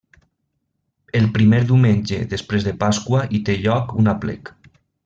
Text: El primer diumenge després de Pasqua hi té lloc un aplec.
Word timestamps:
El 1.19 1.27
primer 1.35 1.59
diumenge 1.73 2.19
després 2.33 2.67
de 2.69 2.75
Pasqua 2.85 3.25
hi 3.41 3.45
té 3.51 3.61
lloc 3.63 3.97
un 4.05 4.15
aplec. 4.17 4.57